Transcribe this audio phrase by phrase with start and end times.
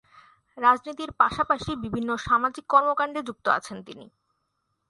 [0.57, 4.05] রাজনীতির পাশাপাশি বিভিন্ন সামাজিক কর্মকাণ্ডে যুক্ত আছেন তিনি।